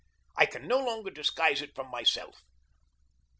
[0.35, 2.41] I can no longer disguise it from myself.